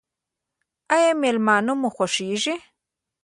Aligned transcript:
ایا 0.95 1.11
میلمانه 1.21 1.73
مو 1.79 1.89
خوښیږي؟ 1.95 2.55